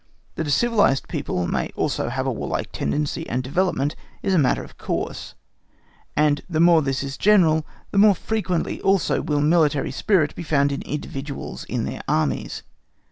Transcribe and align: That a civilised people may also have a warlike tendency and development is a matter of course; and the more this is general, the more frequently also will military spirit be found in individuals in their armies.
That 0.33 0.47
a 0.47 0.49
civilised 0.49 1.07
people 1.07 1.45
may 1.45 1.69
also 1.75 2.09
have 2.09 2.25
a 2.25 2.31
warlike 2.31 2.71
tendency 2.71 3.29
and 3.29 3.43
development 3.43 3.95
is 4.23 4.33
a 4.33 4.39
matter 4.39 4.63
of 4.63 4.79
course; 4.79 5.35
and 6.15 6.41
the 6.49 6.59
more 6.59 6.81
this 6.81 7.03
is 7.03 7.17
general, 7.17 7.67
the 7.91 7.99
more 7.99 8.15
frequently 8.15 8.81
also 8.81 9.21
will 9.21 9.41
military 9.41 9.91
spirit 9.91 10.33
be 10.33 10.41
found 10.41 10.71
in 10.71 10.81
individuals 10.81 11.65
in 11.65 11.83
their 11.83 12.01
armies. 12.07 12.63